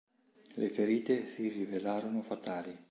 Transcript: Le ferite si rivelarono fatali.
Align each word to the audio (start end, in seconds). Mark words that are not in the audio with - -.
Le 0.55 0.69
ferite 0.71 1.27
si 1.27 1.47
rivelarono 1.47 2.23
fatali. 2.23 2.75